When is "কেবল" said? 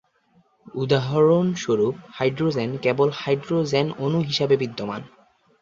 2.77-3.09